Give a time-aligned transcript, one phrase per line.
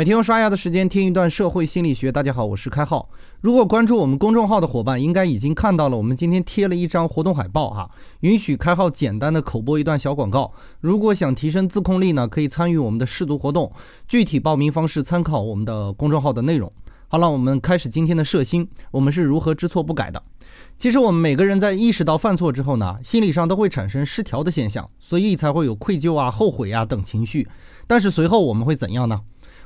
[0.00, 2.10] 每天用刷牙的时间听一段社会心理学。
[2.10, 3.10] 大家好，我是开浩。
[3.42, 7.90] 如果关注我们公众号的伙伴，应该已经看到了，我们今天贴了一张活动海报哈，
[8.20, 10.54] 允许开浩简单的口播一段小广告。
[10.80, 13.70] 如果想提升自控力呢，可以参与我们的试读活动。
[14.08, 16.72] 具体报名方式参考我们的公众号的内容。
[17.08, 18.66] 好了，我们开始今天的摄心。
[18.92, 20.22] 我们是如何知错不改的？
[20.78, 27.46] 其实我们每个人在意识到犯错之后呢，心理上都会产生失调的现象，所以才会有愧疚啊、后悔啊等情绪。
[27.86, 29.20] 但是随后我们会怎样呢？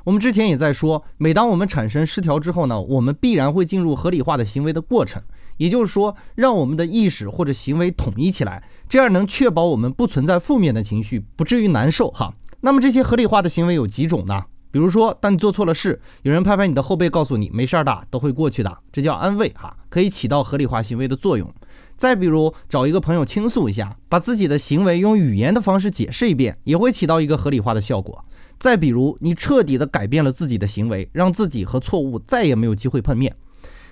[0.04, 5.22] 我们之前也在说，每当我们产生失调之后呢，我们必然会进入合理化的行为的过程，
[5.56, 12.34] 也就是说，让我们的意识或者行为统一起来，这样能确保我们不存在负面的情绪，不至于难受哈。
[12.60, 14.44] 那么这些合理化的行为有几种呢？
[14.70, 21.50] 比如说，当你做错了事，有人拍拍你的后背，告诉你没事儿的，都会过去的，这叫安慰哈，可以起到合理化行为的作用。
[21.96, 28.24] 再比如，找一个朋友倾诉一下，把自己的行为用语言的方式解释一遍，也会起到一个合理化的效果。
[28.58, 33.34] 再比如，你彻底的改变了自己的行为，让自己和错误再也没有机会碰面。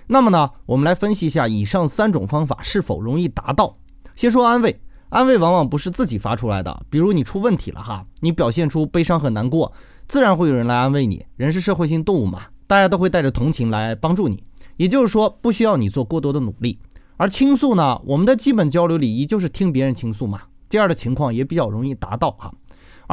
[0.07, 3.77] 那么呢，我们来分析一下以上三种方法是否容易达到。
[4.15, 6.85] 先说安慰，安慰往往不是自己发出来的。
[6.89, 9.71] 比如你出问题了哈，你表现出悲伤和难过，
[10.07, 11.25] 自然会有人来安慰你。
[11.37, 14.43] 人是社会性动物嘛，大家都会带着同情来帮助你。
[14.77, 16.79] 也就是说，不需要你做过多的努力。
[17.15, 22.51] 而倾诉呢，我们的基本交流礼仪就是听别人倾诉嘛，这样的情况也比较容易达到哈。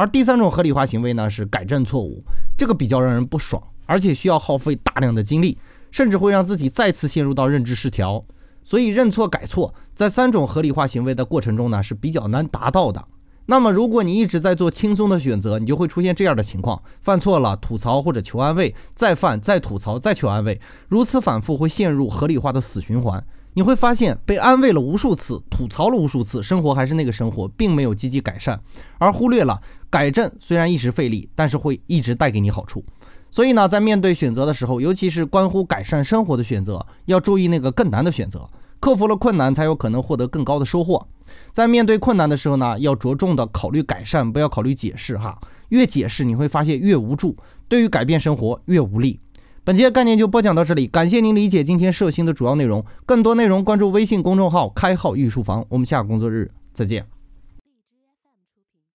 [0.01, 2.23] 而第三种合理化行为呢，是改正错误，
[2.57, 5.55] 这个比较让人不爽，而且需要耗费大量的精力，
[5.91, 8.19] 甚至会让自己再次陷入到认知失调。
[8.63, 13.05] 所以认错改错，在三种合理化行为的过程中呢，是比较难达到的。
[13.45, 23.23] 那么如果你一直在做轻松的选择，你就会出现这样的情况：犯错了吐槽或者求安慰，再犯再吐槽再求安慰，如此反复会陷入合理化的死循环。
[23.53, 28.57] 你会发现，被安慰了无数次，吐槽了无数次，生活还是那个生活，并没有积极改善，
[28.97, 29.59] 而忽略了
[29.91, 32.83] 改正虽然一时费力，但是会一直带给你好处。
[33.29, 38.47] 所以呢，在面对选择的时候，尤其是关乎改善生活的选择，要注意那个更难的选择，
[38.79, 41.05] 克服了困难，才有可能获得更高的收获。
[41.53, 45.39] 在面对困难的时候呢，要着重的考虑改善，不要考虑解释哈，
[45.69, 47.35] 越解释你会发现越无助，
[47.67, 49.19] 对于改变生活越无力。
[49.63, 52.83] 本节概念就播讲到这里，感谢您理解今天摄星的主要内容。
[53.05, 55.63] 更多内容关注微信公众号“开号御书房”。
[55.69, 57.20] 我们下个工作日再见。